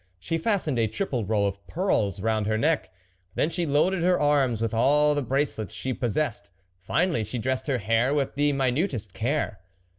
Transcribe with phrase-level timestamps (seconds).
[0.17, 2.89] She fastened a triple row of pearls round her neck.
[3.35, 6.49] Then she loaded her arms with all the bracelets she possessed.
[6.79, 9.59] Finally she dressed her hair with the minutest care.